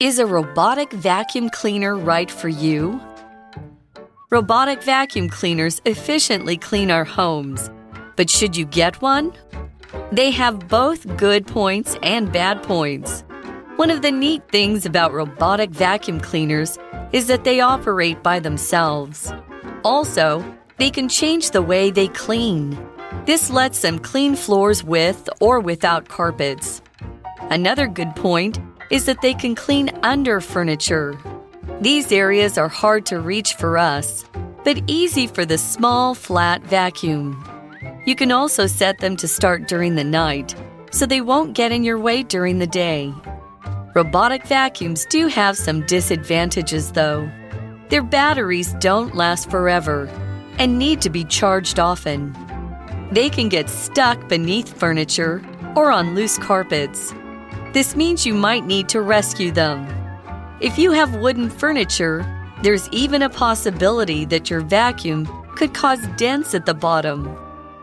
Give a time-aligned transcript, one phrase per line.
[0.00, 3.00] Is a robotic vacuum cleaner right for you?
[4.30, 7.70] Robotic vacuum cleaners efficiently clean our homes.
[8.16, 9.32] But should you get one?
[10.10, 13.22] They have both good points and bad points.
[13.76, 16.78] One of the neat things about robotic vacuum cleaners
[17.12, 19.32] is that they operate by themselves.
[19.84, 20.44] Also,
[20.78, 22.76] they can change the way they clean.
[23.24, 26.82] This lets them clean floors with or without carpets.
[27.50, 28.58] Another good point
[28.92, 31.18] is that they can clean under furniture.
[31.80, 34.24] These areas are hard to reach for us,
[34.64, 37.42] but easy for the small, flat vacuum.
[38.04, 40.54] You can also set them to start during the night,
[40.90, 43.12] so they won't get in your way during the day.
[43.94, 47.30] Robotic vacuums do have some disadvantages, though.
[47.88, 50.06] Their batteries don't last forever
[50.58, 52.36] and need to be charged often.
[53.10, 55.42] They can get stuck beneath furniture
[55.76, 57.14] or on loose carpets.
[57.72, 59.86] This means you might need to rescue them.
[60.60, 62.22] If you have wooden furniture,
[62.62, 67.34] there's even a possibility that your vacuum could cause dents at the bottom.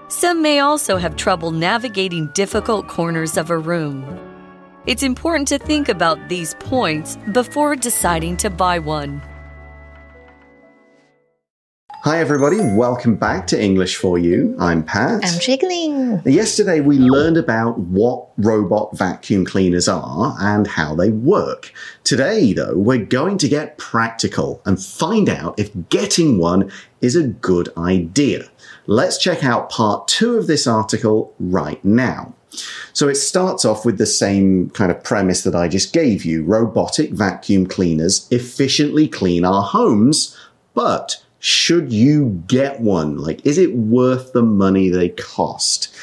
[0.08, 4.06] Some may also have trouble navigating difficult corners of a room.
[4.86, 9.22] It's important to think about these points before deciding to buy one.
[12.10, 12.60] Hi, everybody.
[12.60, 14.56] Welcome back to English for You.
[14.58, 15.24] I'm Pat.
[15.24, 16.20] I'm Jiggling.
[16.26, 21.72] Yesterday, we learned about what robot vacuum cleaners are and how they work.
[22.04, 27.28] Today, though, we're going to get practical and find out if getting one is a
[27.28, 28.50] good idea.
[28.88, 32.34] Let's check out part two of this article right now.
[32.92, 36.44] So it starts off with the same kind of premise that I just gave you.
[36.44, 40.36] Robotic vacuum cleaners efficiently clean our homes,
[40.74, 43.18] but should you get one?
[43.18, 45.94] Like, is it worth the money they cost?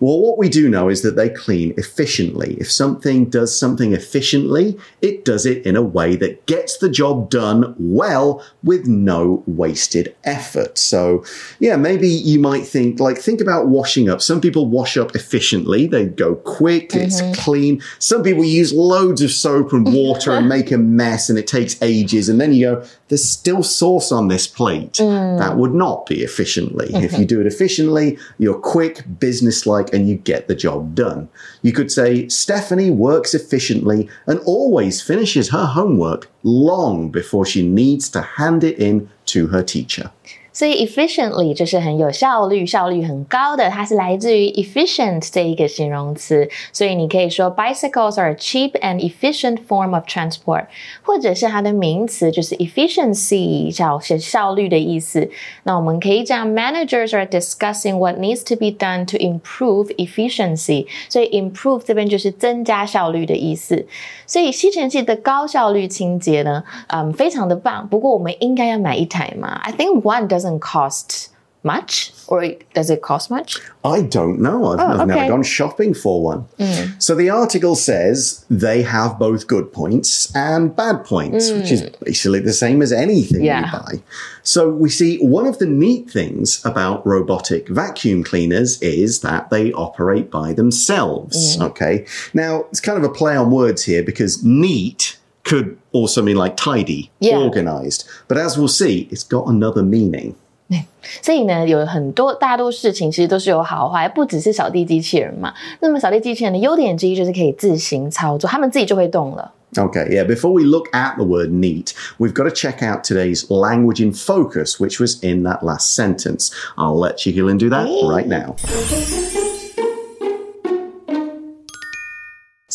[0.00, 2.56] Well, what we do know is that they clean efficiently.
[2.60, 7.30] If something does something efficiently, it does it in a way that gets the job
[7.30, 10.78] done well with no wasted effort.
[10.78, 11.24] So,
[11.58, 14.20] yeah, maybe you might think, like, think about washing up.
[14.20, 17.00] Some people wash up efficiently, they go quick, mm-hmm.
[17.00, 17.82] it's clean.
[17.98, 21.80] Some people use loads of soap and water and make a mess and it takes
[21.82, 22.28] ages.
[22.28, 24.94] And then you go, there's still sauce on this plate.
[24.94, 25.38] Mm.
[25.38, 26.88] That would not be efficiently.
[26.88, 27.04] Mm-hmm.
[27.04, 31.28] If you do it efficiently, you're quick, businesslike and you get the job done.
[31.62, 38.08] You could say Stephanie works efficiently and always finishes her homework long before she needs
[38.10, 40.10] to hand it in to her teacher.
[40.55, 46.49] 所以 efficiently 就是很有效率、效率很高的，它是来自于 efficient 这一个形容词。
[46.73, 50.65] 所以你可以说 bicycles are a cheap and efficient form of transport，
[51.03, 55.29] 或者是它的名词就是 efficiency，叫是效率的意思。
[55.63, 60.85] 那我们可以讲 managers are discussing what needs to be done to improve efficiency。
[61.07, 63.87] 所以 improve 这边就是增加效率的意思。
[64.27, 67.87] 所以吸尘器的高效率清洁呢，嗯，非常的棒。
[67.87, 69.59] 不过我们应该要买一台嘛？
[69.63, 71.30] I think one doesn't doesn't cost
[71.64, 73.58] much or does it cost much?
[73.84, 74.66] I don't know.
[74.66, 75.06] I've, oh, I've okay.
[75.06, 76.44] never gone shopping for one.
[76.60, 77.02] Mm.
[77.02, 81.60] So the article says they have both good points and bad points, mm.
[81.60, 82.04] which is mm.
[82.04, 83.66] basically the same as anything yeah.
[83.66, 84.02] you buy.
[84.44, 89.72] So we see one of the neat things about robotic vacuum cleaners is that they
[89.72, 91.56] operate by themselves.
[91.56, 91.70] Mm.
[91.70, 92.06] Okay.
[92.32, 96.56] Now it's kind of a play on words here because neat could also mean like
[96.56, 97.38] tidy, yeah.
[97.38, 98.04] organized.
[98.28, 100.34] But as we'll see, it's got another meaning.
[101.22, 105.54] 所以呢，有很多大多事情其实都是有好坏，不只是扫地机器人嘛。
[105.80, 109.52] 那么扫地机器人的优点之一就是可以自行操作，他们自己就会动了。
[109.76, 114.02] Okay, yeah, before we look at the word neat, we've got to check out today's language
[114.02, 116.50] in focus, which was in that last sentence.
[116.76, 118.08] I'll let Chiquilin do that hey.
[118.08, 118.56] right now.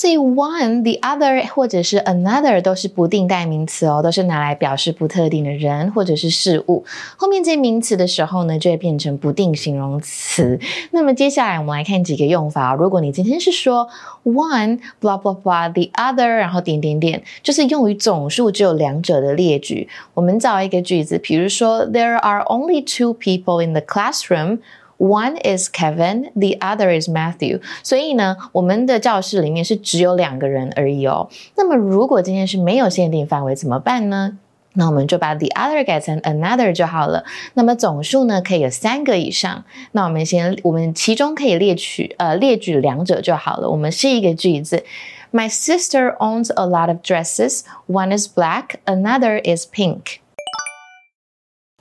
[0.01, 6.83] 所以 one、the other 或者是 another 都是不定代名词哦，都是拿来表示不特定的人或者是事物。
[7.15, 10.59] 后面接名词的时候呢，就会变成不定形容词。
[10.89, 12.73] 那么接下来我们来看几个用法。
[12.73, 13.87] 如果你今天是说
[14.23, 19.87] one blah blah blah，the other，然后点点点，就是用于总数只有两者的列举。
[20.15, 24.61] 我们找一个句子，比如说 There are only two people in the classroom。
[25.00, 27.60] One is Kevin, the other is Matthew。
[27.82, 31.28] 所以呢，我们的教室里面是只有两个人而已哦。
[31.56, 34.38] 那么如果今天是没有限定范围怎么办呢？
[34.78, 37.24] 那我们就把 the other 改成 another 就好了。
[37.54, 39.64] 那么总数呢，可以有三个以上。
[39.92, 43.70] 那我们先，我们其中可以列举呃列举两者就好了。
[43.70, 44.84] 我们是一个句子：
[45.32, 47.62] My sister owns a lot of dresses.
[47.86, 50.19] One is black, another is pink.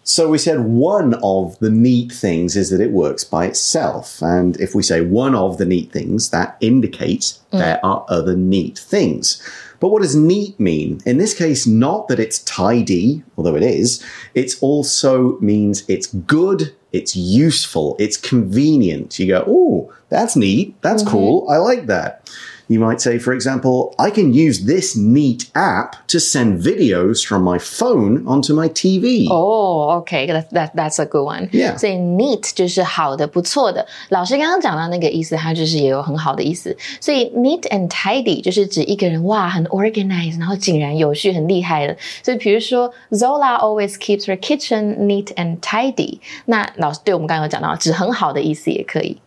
[0.02, 4.22] So we said one of the neat things is that it works by itself.
[4.22, 7.58] And if we say one of the neat things, that indicates mm.
[7.58, 9.42] there are other neat things.
[9.78, 11.00] But what does neat mean?
[11.06, 14.04] In this case, not that it's tidy, although it is,
[14.34, 19.18] it also means it's good, it's useful, it's convenient.
[19.18, 22.30] You go, oh, that's neat, that's cool, I like that.
[22.69, 27.43] You might say, for example, I can use this neat app to send videos from
[27.43, 29.29] my phone onto my TV.
[29.29, 31.47] 哦、o k that that that's a good one.
[31.51, 31.77] Yeah.
[31.77, 33.85] 所以 neat 就是好的、不错的。
[34.09, 36.75] 老师刚刚讲到那个意思，它就是也有很好的意思。
[36.99, 41.95] 所以 neat and tidy 就是指一个人哇很 organized，然后井然有序，很厉害的。
[42.23, 46.17] 所以比如说 Zola always keeps her kitchen neat and tidy。
[46.45, 49.17] 那老师对我们刚刚有讲到，指很好的意思也可以。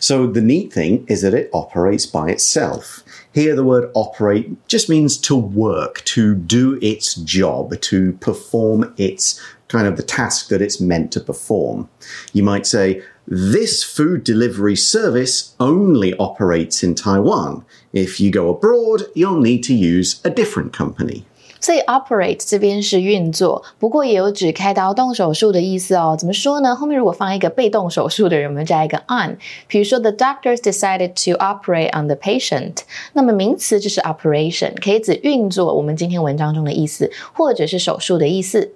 [0.00, 2.56] So the neat thing is that it operates by itself.
[3.33, 9.39] Here, the word operate just means to work, to do its job, to perform its
[9.67, 11.89] kind of the task that it's meant to perform.
[12.33, 17.63] You might say, this food delivery service only operates in Taiwan.
[17.93, 21.25] If you go abroad, you'll need to use a different company.
[21.60, 26.16] 所以 operate 这边是运作，不过也有指开刀动手术的意思哦。
[26.18, 26.76] 怎么说呢？
[26.76, 29.38] 后面如果放一个被动手术的人，我们加一个 on。
[29.66, 32.78] 比如说，the doctors decided to operate on the patient，
[33.14, 35.74] 那么名词就是 operation，可以指运作。
[35.74, 38.72] 我们今天文章中的意思，或者是手术的意思。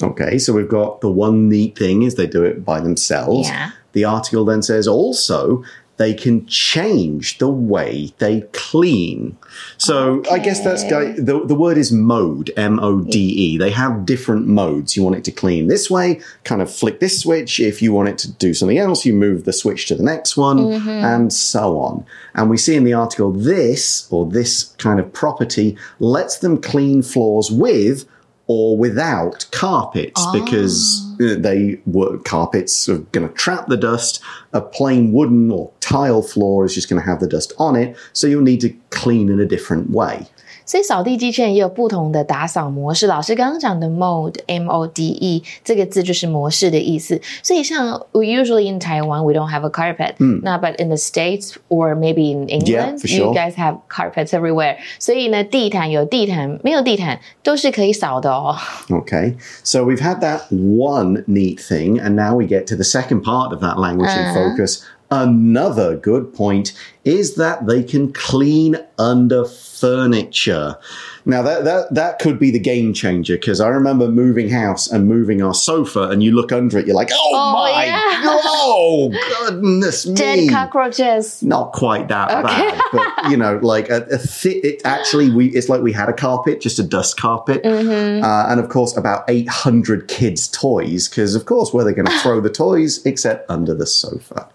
[0.00, 3.48] Okay, so we've got the one neat thing is they do it by themselves.
[3.48, 3.72] Yeah.
[3.92, 5.62] The article then says also
[5.97, 9.37] they can change the way they clean.
[9.77, 13.57] So I guess that's the the word is mode, M O D E.
[13.57, 14.95] They have different modes.
[14.95, 17.59] You want it to clean this way, kind of flick this switch.
[17.59, 20.37] If you want it to do something else, you move the switch to the next
[20.37, 20.89] one, mm-hmm.
[20.89, 22.05] and so on.
[22.35, 27.01] And we see in the article this or this kind of property lets them clean
[27.01, 28.05] floors with
[28.47, 34.21] or without carpets because uh, they were carpets are going to trap the dust.
[34.53, 37.95] A plain wooden or tile floor is just going to have the dust on it,
[38.13, 40.27] so you'll need to clean in a different way.
[40.66, 43.06] 所以扫地机器人也有不同的打扫模式。
[43.06, 47.20] 老师刚刚讲的 mode M O D E 这个字就是模式的意思。
[47.42, 52.32] 所以像 we usually in Taiwan we don't have a carpet，、那 but in the States or maybe
[52.32, 53.34] in England、 for you sure.
[53.34, 54.76] guys have carpets everywhere。
[54.98, 58.56] 所以呢，地毯有地毯，没有地毯都是可以扫的哦。
[58.88, 59.34] Okay,
[59.64, 63.50] so we've had that one neat thing, and now we get to the second part
[63.52, 64.82] of that language in focus.
[65.08, 66.72] Another good point
[67.07, 70.77] is that they can clean under furniture.
[71.25, 75.07] Now that that that could be the game changer because I remember moving house and
[75.07, 78.01] moving our sofa, and you look under it, you're like, oh, Oh, my, yeah.
[78.25, 80.49] oh goodness Dead me.
[80.49, 82.43] cockroaches。Not quite that Okay.
[82.69, 86.07] bad, but you know, like a, a thi- it actually we it's like we had
[86.07, 91.09] a carpet, just a dust carpet, uh, and of course about eight hundred kids' toys
[91.09, 94.47] because of course where they're going to throw the toys except under the sofa.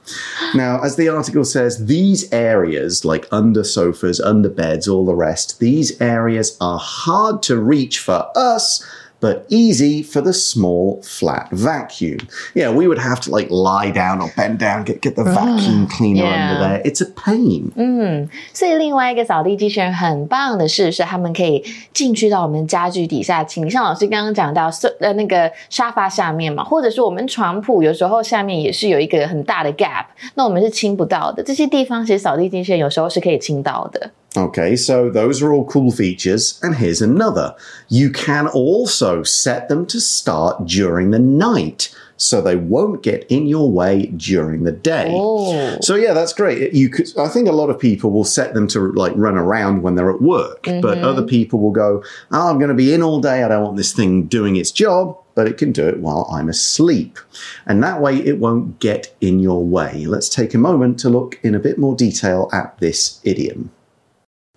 [0.55, 5.61] Now, as the article says, these areas like under sofas, under beds, all the rest,
[5.61, 8.85] these areas are hard to reach for us
[9.23, 12.19] but easy for the small flat vacuum.
[12.55, 15.87] Yeah, we would have to like lie down or bend down, get get the vacuum
[15.87, 16.35] cleaner Yeah.
[16.35, 16.83] under there.
[16.83, 17.71] It's a pain.
[17.77, 21.63] 嗯所以另外一个扫地机器人很棒的是，是他们可以
[21.95, 23.71] 进去到我们家具底下清。
[23.71, 31.43] 像老师刚刚讲到，是呃那个沙发下面嘛，或者是我们床铺，有时候下面也是有一个很大的 gap，那我们是清不到的。
[31.43, 34.11] 这些地方其实扫地机器人有时候是可以清到的。
[34.35, 37.55] Okay, so those are all cool features, and here's another.
[37.89, 43.47] You can also set them to start during the night, so they won't get in
[43.47, 45.11] your way during the day.
[45.15, 45.77] Oh.
[45.83, 46.73] So yeah, that's great.
[46.73, 49.83] You could, I think a lot of people will set them to like run around
[49.83, 51.05] when they're at work, but mm-hmm.
[51.05, 53.43] other people will go, oh, I'm going to be in all day.
[53.43, 55.19] I don't want this thing doing its job.
[55.35, 57.19] But it can do it while I'm asleep.
[57.65, 60.05] And that way it won't get in your way.
[60.05, 63.71] Let's take a moment to look in a bit more detail at this idiom.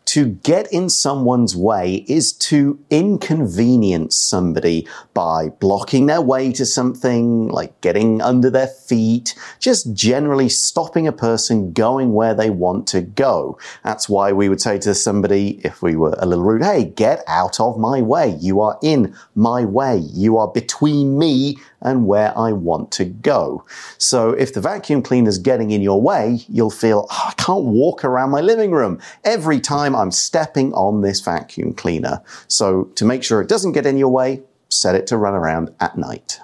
[0.06, 7.48] To get in someone's way is to inconvenience somebody by blocking their way to something,
[7.48, 13.02] like getting under their feet, just generally stopping a person going where they want to
[13.02, 13.58] go.
[13.84, 17.24] That's why we would say to somebody, if we were a little rude, hey, get
[17.28, 18.38] out of my way.
[18.40, 19.98] You are in my way.
[19.98, 23.65] You are between me and where I want to go.
[23.99, 28.05] So if the vacuum cleaner's getting in your way, you'll feel, "Oh, I can't walk
[28.05, 32.21] around my living room every time I'm stepping on this vacuum cleaner.
[32.49, 35.71] So to make sure it doesn't get in your way, set it to run around
[35.79, 36.39] at night.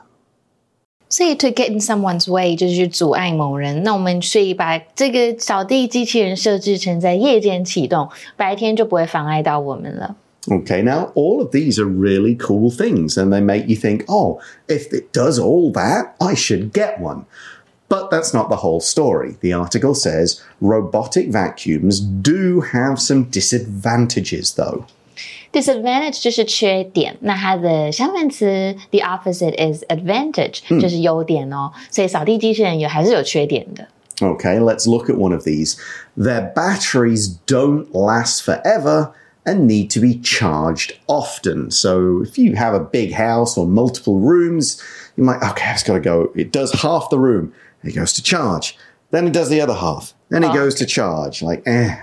[1.08, 3.84] 所以 to get in someone's way 就是去阻碍某人。
[3.84, 10.16] 那我们所以把这个扫地机器人设置成在夜间启动，白天就不会妨碍到我们了。
[10.48, 14.40] Okay, now all of these are really cool things and they make you think, oh,
[14.68, 17.26] if it does all that, I should get one.
[17.88, 19.36] But that's not the whole story.
[19.40, 24.86] The article says robotic vacuums do have some disadvantages, though.
[25.52, 31.72] disadvantage 就是缺点，那它的相反词 the opposite is advantage，、就是优点哦。
[31.90, 33.88] 所以扫地机器人有还是有缺点的。
[34.20, 35.76] Okay, let's look at one of these.
[36.16, 39.12] Their batteries don't last forever
[39.45, 41.71] and need to be charged often.
[41.71, 44.81] So if you have a big house or multiple rooms,
[45.15, 46.31] you might, okay, it's got to go.
[46.35, 48.77] It does half the room, it goes to charge.
[49.09, 50.13] Then it does the other half.
[50.29, 51.41] Then it goes to charge.
[51.41, 52.01] Like, eh.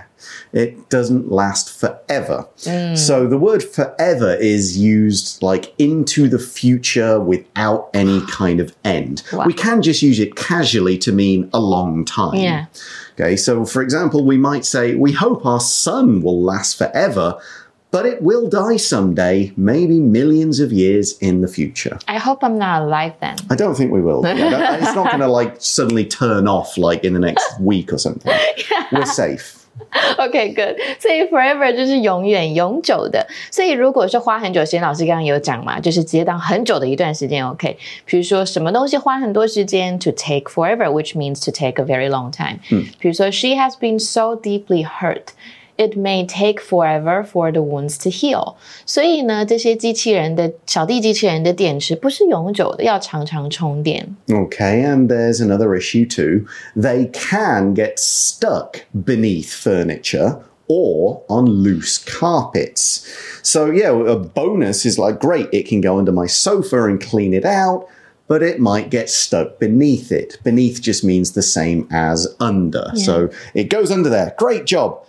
[0.53, 2.47] It doesn't last forever.
[2.59, 2.97] Mm.
[2.97, 9.23] So the word forever is used like into the future without any kind of end.
[9.31, 9.45] Wow.
[9.45, 12.35] We can just use it casually to mean a long time.
[12.35, 12.65] Yeah.
[13.19, 17.39] Okay, so for example, we might say, We hope our sun will last forever,
[17.91, 21.99] but it will die someday, maybe millions of years in the future.
[22.07, 23.37] I hope I'm not alive then.
[23.49, 24.23] I don't think we will.
[24.23, 27.97] Yeah, it's not going to like suddenly turn off like in the next week or
[27.97, 28.31] something.
[28.91, 29.58] We're safe.
[30.17, 33.25] OK good，所以 forever 就是永远、永久的。
[33.51, 37.77] 所以如果是花很久时间，老师刚刚有讲嘛，就是直接当很久的一段时间 OK。
[38.05, 42.59] 比如说什么东西花很多时间，to take forever，which means to take a very long time。
[42.99, 45.27] 比如说 She has been so deeply hurt。
[45.79, 48.19] it may take forever for the wounds to heal.
[48.19, 48.55] heal。
[48.85, 54.15] 所以呢，这些机器人的扫地机器人的电池不是永久的，要常常充电。
[54.27, 56.45] Okay, and there's another issue too.
[56.75, 63.05] They can get stuck beneath furniture or on loose carpets.
[63.41, 67.33] So, yeah, a bonus is like, great, it can go under my sofa and clean
[67.33, 67.87] it out,
[68.27, 70.37] but it might get stuck beneath it.
[70.43, 72.91] Beneath just means the same as under.
[72.93, 73.03] Yeah.
[73.03, 74.35] So, it goes under there.
[74.37, 74.99] Great job.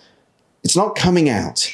[0.62, 1.72] It's not coming out.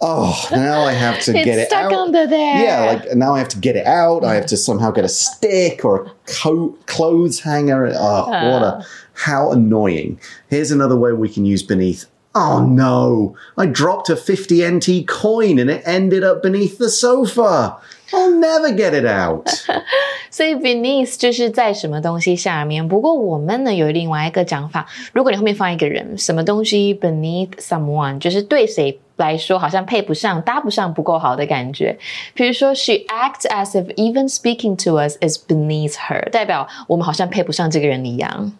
[0.00, 1.92] Oh, now I have to get it stuck out.
[1.92, 2.64] under there.
[2.64, 4.24] Yeah, like now I have to get it out.
[4.24, 7.92] I have to somehow get a stick or a coat, clothes hanger.
[7.94, 8.86] Oh, what a oh.
[9.14, 10.20] how annoying.
[10.48, 12.06] Here's another way we can use beneath.
[12.34, 17.76] Oh no, I dropped a 50 NT coin and it ended up beneath the sofa.
[18.12, 19.66] I'll never get it out.
[20.29, 22.87] 所以 beneath 就是在什么东西下面。
[22.87, 31.95] 不过我们呢有另外一个讲法，如果你后面放一个人，什么东西 beneath someone，就是对谁来说好像配不上、搭不上、不够好的感觉。
[32.33, 38.51] 比如说，she acts as if even speaking to us is beneath her，代表我们好像配不上这个人一样。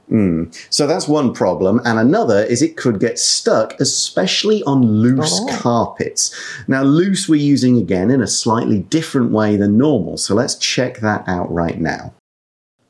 [0.69, 1.81] So that's one problem.
[1.81, 6.31] And another is it could get stuck, especially on loose carpets.
[6.67, 10.17] Now, loose we're using again in a slightly different way than normal.
[10.17, 12.14] So let's check that out right now.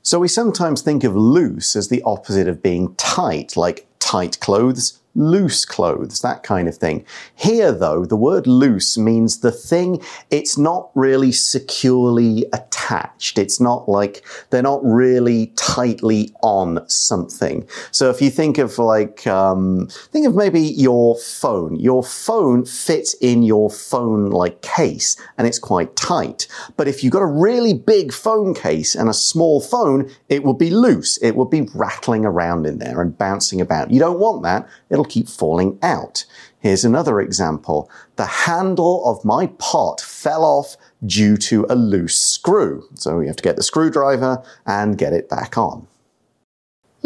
[0.03, 5.01] So we sometimes think of loose as the opposite of being tight, like tight clothes,
[5.19, 7.05] loose clothes, that kind of thing.
[7.35, 13.39] Here, though, the word loose means the thing, it's not really securely attached.
[13.39, 17.69] It's not like they're not really tightly on something.
[17.91, 21.77] So if you think of like, um, think of maybe your phone.
[21.79, 26.47] Your phone fits in your phone like case and it's quite tight.
[26.77, 30.59] But if you've got a really big phone case and a small phone, it would
[30.59, 31.19] be loose.
[31.19, 33.91] It would be rattling around in there and bouncing about.
[33.91, 34.69] You don't want that.
[34.91, 36.25] It'll keep falling out.
[36.61, 37.91] Here's another example.
[38.17, 42.89] The handle of my pot fell off due to a loose screw.
[42.95, 45.87] So we have to get the screwdriver and get it back on.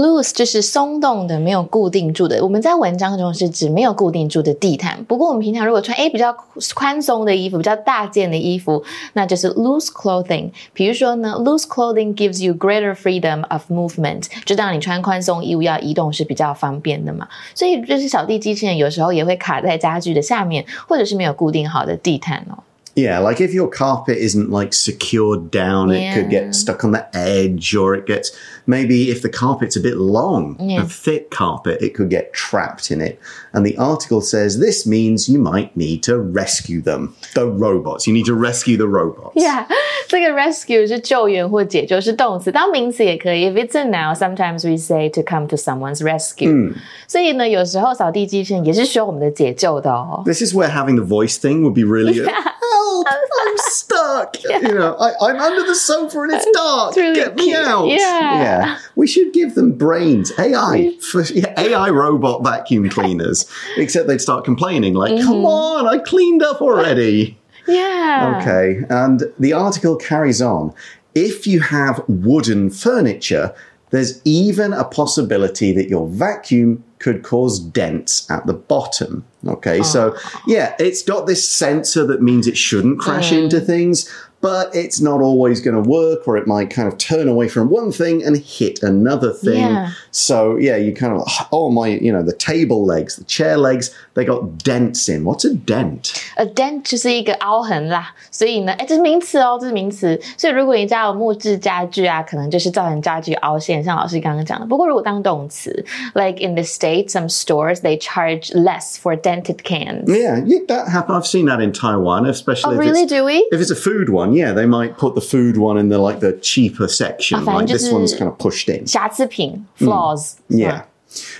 [0.03, 2.43] Loose 就是松动的，没有固定住的。
[2.43, 5.05] 我们在文章中是指没有固定住的地毯。
[5.05, 6.35] 不过我们平常如果穿诶比较
[6.75, 8.83] 宽松的衣服，比较大件的衣服，
[9.13, 10.51] 那就是 loose clothing。
[10.73, 17.29] 比如说呢，loose clothing gives you greater freedom of movement，就当你穿宽松衣物要移动是比较方便的嘛。
[17.55, 22.59] 所以就是扫地机器人有时候也会卡在家具的下面，或者是没有固定好的地毯哦。
[22.95, 27.75] Yeah, like if your carpet isn't like secured down, it could get stuck on the edge,
[27.75, 30.83] or it gets maybe if the carpet's a bit long, Yeah.
[30.83, 33.19] a thick carpet, it could get trapped in it.
[33.55, 38.07] And the article says this means you might need to rescue them, the robots.
[38.07, 39.33] You need to rescue the robots.
[39.37, 39.67] Yeah，
[40.08, 43.50] 这个 rescue 是救援或解救，是动词，当名词也可以。
[43.50, 46.74] If it's a noun, sometimes we say to come to someone's rescue、
[47.08, 50.24] 所以呢，有时候扫地机器人也是需要我们的解救的哦。
[50.26, 52.28] This is where having the voice thing would be really good.
[52.28, 53.08] Help!
[53.08, 54.44] I'm stuck.
[54.44, 56.96] You know, I, I'm under the sofa and it's dark.
[56.96, 57.68] really Get me cute.
[57.68, 57.88] out.
[57.88, 58.78] Yeah.
[58.96, 60.32] We should give them brains.
[60.38, 63.46] AI for yeah, AI robot vacuum cleaners.
[63.78, 69.97] Except they'd start complaining, like, "Come on, I cleaned up already." Yeah，Okay, and the article
[69.97, 70.75] carries on.
[71.15, 73.55] If you have wooden furniture,
[73.91, 79.25] there's even a possibility that your vacuum could cause dents at the bottom.
[79.47, 80.43] Okay, so ah.
[80.47, 83.45] yeah, it's got this sensor that means it shouldn't crash mm.
[83.45, 84.11] into things,
[84.42, 87.70] but it's not always going to work, or it might kind of turn away from
[87.70, 89.60] one thing and hit another thing.
[89.60, 89.92] Yeah.
[90.12, 93.94] So yeah, you kind of oh my, you know, the table legs, the chair legs,
[94.14, 95.24] they got dents in.
[95.24, 96.14] What's a dent?
[96.38, 100.20] A dent 就是一个凹痕啦，所以呢，哎，这是名词哦，这是名词。
[100.38, 104.66] 所以如果你家有木质家具啊，可能就是造成家具凹陷，像老师刚刚讲的。
[104.66, 110.06] 不过如果当动词，like in the States, some stores they charge less for dented cans.
[110.06, 111.16] Yeah, yeah, that happen.
[111.16, 112.76] I've seen that in Taiwan, especially.
[112.76, 113.04] Oh, if really?
[113.04, 113.48] It's, Do we?
[113.52, 116.20] if it's a food one, yeah, they might put the food one in the like
[116.20, 117.40] the cheaper section.
[117.40, 118.86] Oh, fine, like this just- one's kind of pushed in.
[118.86, 120.36] 瑕疵品 flaws.
[120.50, 120.84] Yeah.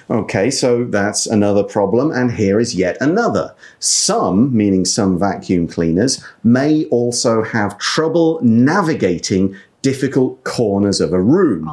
[0.10, 3.54] Okay, so that's another problem, and here is yet another.
[3.80, 11.70] Some, meaning some vacuum cleaners, may also have trouble navigating difficult corners of a room.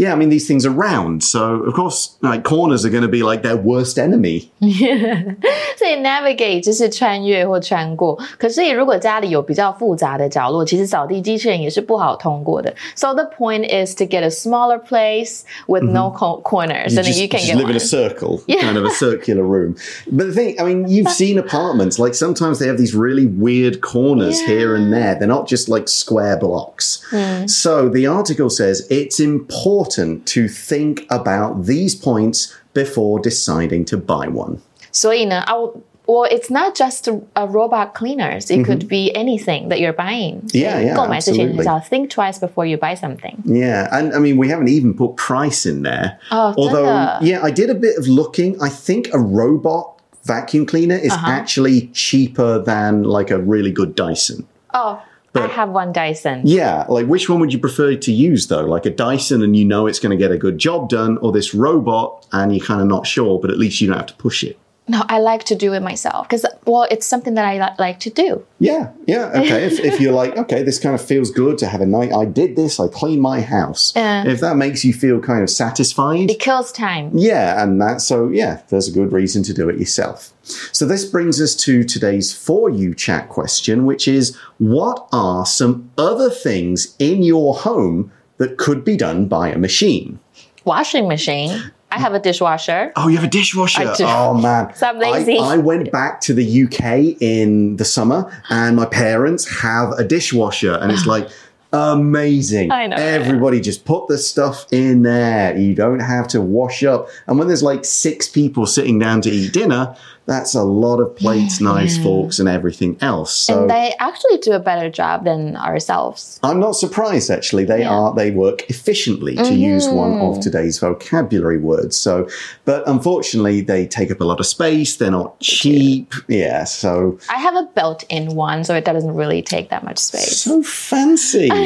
[0.00, 3.08] Yeah, I mean, these things are round, so of course, like corners are going to
[3.08, 4.48] be like their worst enemy.
[5.76, 8.16] 所以 navigate 就是穿越或穿过。
[8.38, 12.72] 可是如果家里有比较复杂的角落，其实扫地机器人也是不好通过的。
[12.94, 17.20] So the point is to get a smaller place with no co- corners, and then just,
[17.20, 17.76] you can just get live in one.
[17.76, 19.74] a circle, kind of a circular room.
[20.12, 23.80] But the thing, I mean, you've seen apartments, like sometimes they have these really weird
[23.80, 25.16] corners here and there.
[25.16, 27.02] They're not just like square blocks.
[27.10, 27.48] Hmm.
[27.48, 29.81] So the article says it's important
[30.24, 34.58] to think about these points before deciding to buy one.
[34.92, 35.74] 所以呢，啊，我
[36.08, 38.50] Well, it's not just a, a robot cleaners.
[38.50, 40.40] It could be anything that you're buying.
[40.40, 40.56] Mm-hmm.
[40.56, 41.64] Yeah, yeah, 购买之前 absolutely.
[41.66, 43.36] 要 think twice before you buy something.
[43.44, 46.16] Yeah, and I mean, we haven't even put price in there.
[46.30, 47.18] Oh, Although, 真的？
[47.20, 48.56] yeah, I did a bit of looking.
[48.58, 51.28] I think a robot vacuum cleaner is Uh-huh.
[51.30, 54.46] actually cheaper than like a really good Dyson.
[54.72, 55.02] Oh,
[55.35, 56.41] I have one Dyson.
[56.45, 58.65] Yeah, like which one would you prefer to use though?
[58.65, 61.31] Like a Dyson and you know it's going to get a good job done, or
[61.31, 64.13] this robot and you're kind of not sure, but at least you don't have to
[64.15, 64.57] push it.
[64.85, 68.01] No, I like to do it myself because, well, it's something that I li- like
[68.01, 68.45] to do.
[68.59, 69.63] Yeah, yeah, okay.
[69.63, 72.25] if, if you're like, okay, this kind of feels good to have a night, I
[72.25, 73.93] did this, I cleaned my house.
[73.95, 77.11] If that makes you feel kind of satisfied, It kills time.
[77.13, 80.33] Yeah, and that so yeah, there's a good reason to do it yourself.
[80.43, 85.91] So this brings us to today's for you chat question, which is what are some
[85.97, 90.19] other things in your home that could be done by a machine?
[90.65, 91.71] Washing machine.
[91.93, 92.91] I have a dishwasher.
[92.95, 93.93] Oh, you have a dishwasher.
[93.99, 94.73] Oh man.
[94.75, 95.37] So I'm lazy.
[95.37, 100.03] I, I went back to the UK in the summer and my parents have a
[100.03, 101.29] dishwasher and it's like
[101.73, 102.71] amazing.
[102.71, 102.95] I know.
[102.95, 105.57] Everybody just put the stuff in there.
[105.57, 107.09] You don't have to wash up.
[107.27, 111.15] And when there's like six people sitting down to eat dinner, that's a lot of
[111.15, 112.03] plates, knives, hmm.
[112.03, 113.35] forks, and everything else.
[113.35, 116.39] So and they actually do a better job than ourselves.
[116.43, 117.65] I'm not surprised actually.
[117.65, 120.41] They are they work efficiently to use one of mm-hmm.
[120.41, 121.97] today's vocabulary words.
[121.97, 122.29] So
[122.65, 126.13] but unfortunately they take up a lot of space, they're not cheap.
[126.27, 130.41] Yeah, so I have a built-in one, so it doesn't really take that much space.
[130.41, 131.49] so fancy.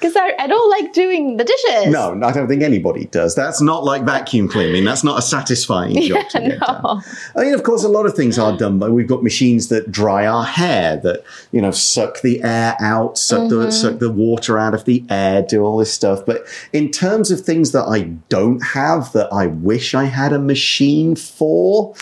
[0.00, 1.88] Because I, I don't like doing the dishes.
[1.88, 3.34] No, I don't think anybody does.
[3.34, 4.82] That's not like vacuum cleaning.
[4.82, 6.82] That's not a satisfying job to get done.
[6.82, 7.02] No.
[7.40, 9.90] I mean, of course, a lot of things are done, but we've got machines that
[9.90, 14.58] dry our hair, that you know, suck the air out, suck the suck the water
[14.58, 16.26] out of the air, do all this stuff.
[16.26, 20.38] But in terms of things that I don't have, that I wish I had a
[20.38, 21.94] machine for,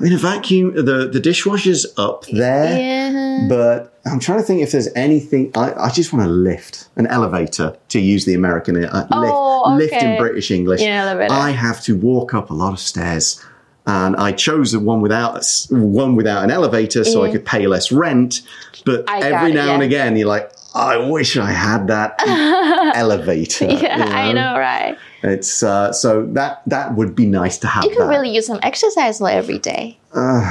[0.00, 3.46] I mean, a vacuum, the the dishwasher's up there, Yeah.
[3.46, 5.50] but I'm trying to think if there's anything.
[5.54, 9.92] I, I just want a lift, an elevator, to use the American uh, Oh, lift,
[9.92, 10.16] lift in.
[10.18, 10.80] British English.
[10.80, 11.34] Yeah, elevator.
[11.34, 13.44] I have to walk up a lot of stairs
[13.88, 17.28] and I chose the one without one without an elevator, so mm.
[17.28, 18.42] I could pay less rent.
[18.84, 19.74] But I every now it, yeah.
[19.74, 22.16] and again, you're like, I wish I had that
[22.94, 23.64] elevator.
[23.64, 24.16] yeah, you know?
[24.16, 24.98] I know, right?
[25.22, 27.84] It's uh, so that that would be nice to have.
[27.84, 28.08] You could that.
[28.08, 29.98] really use some exercise every day.
[30.12, 30.44] Uh,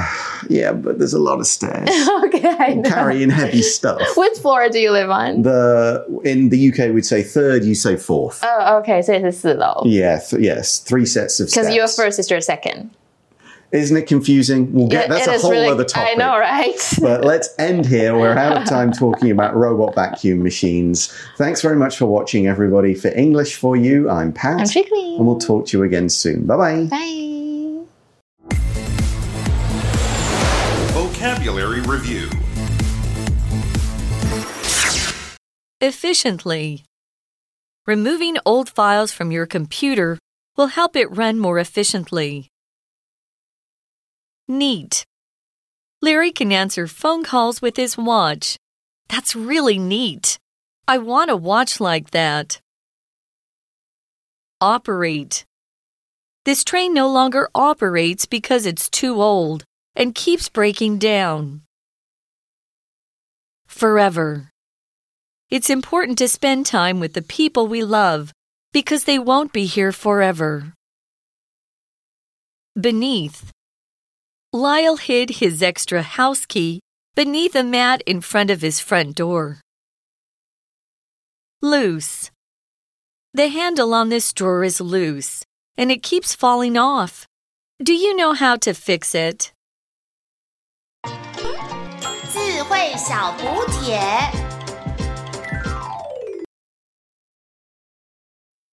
[0.50, 1.89] yeah, but there's a lot of stairs.
[2.26, 2.89] okay, I know.
[2.89, 4.02] carrying heavy stuff.
[4.17, 5.43] Which floor do you live on?
[5.43, 8.41] The in the UK we'd say third, you say fourth.
[8.43, 9.84] Oh, okay, so it's a 四楼.
[9.86, 11.47] Yeah, th yes, three sets of.
[11.47, 12.89] Because your first is your second.
[13.74, 14.72] Isn't it confusing?
[14.72, 16.12] We'll get It- that's it a whole really- other topic.
[16.12, 16.74] I know, right?
[17.02, 18.18] But let's end here.
[18.18, 21.14] We're out of time talking about robot vacuum machines.
[21.38, 22.94] Thanks very much for watching, everybody.
[22.94, 24.62] For English for You, I'm Pat.
[24.62, 25.18] I'm Chickling.
[25.18, 26.46] And we'll talk to you again soon.
[26.46, 26.86] Bye bye.
[26.86, 28.54] Bye.
[30.94, 32.30] Vocabulary Review
[35.82, 36.84] Efficiently.
[37.86, 40.18] Removing old files from your computer
[40.56, 42.50] will help it run more efficiently.
[44.48, 45.06] Neat.
[46.02, 48.58] Larry can answer phone calls with his watch.
[49.10, 50.38] That's really neat.
[50.88, 52.62] I want a watch like that.
[54.62, 55.44] Operate.
[56.46, 59.66] This train no longer operates because it's too old
[59.98, 61.64] and keeps breaking down.
[63.68, 64.50] Forever.
[65.50, 68.32] it's important to spend time with the people we love
[68.72, 70.74] because they won't be here forever.
[72.80, 73.52] Beneath.
[74.54, 76.80] Lyle hid his extra house key
[77.16, 79.60] beneath a mat in front of his front door.
[81.62, 82.32] Loose.
[83.34, 85.44] The handle on this drawer is loose
[85.78, 87.28] and it keeps falling off.
[87.84, 89.52] Do you know how to fix it?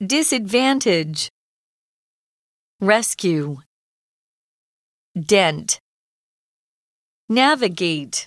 [0.07, 1.29] Disadvantage
[2.81, 3.59] Rescue
[5.15, 5.79] Dent.
[7.29, 8.27] Navigate.